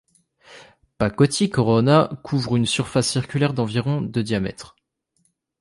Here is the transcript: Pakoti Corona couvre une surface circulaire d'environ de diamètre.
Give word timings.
Pakoti 0.97 1.51
Corona 1.51 2.09
couvre 2.23 2.55
une 2.55 2.65
surface 2.65 3.07
circulaire 3.07 3.53
d'environ 3.53 4.01
de 4.01 4.23
diamètre. 4.23 4.75